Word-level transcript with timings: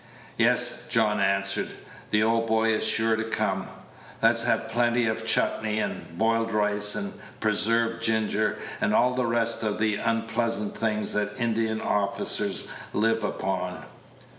"Yes," 0.35 0.87
John 0.89 1.19
answered, 1.19 1.75
"the 2.09 2.23
old 2.23 2.47
boy 2.47 2.73
is 2.73 2.83
sure 2.83 3.15
to 3.15 3.23
come. 3.23 3.67
Let's 4.19 4.41
have 4.41 4.67
plenty 4.67 5.05
of 5.05 5.27
chutnee, 5.27 5.77
and 5.79 6.17
boiled 6.17 6.51
rice, 6.53 6.95
and 6.95 7.13
preserved 7.39 8.01
ginger, 8.01 8.57
and 8.81 8.95
all 8.95 9.13
the 9.13 9.27
rest 9.27 9.61
of 9.61 9.77
the 9.77 9.97
unpleasant 9.97 10.75
things 10.75 11.13
that 11.13 11.39
Indian 11.39 11.81
officers 11.81 12.63
live 12.93 13.23
upon. 13.23 13.85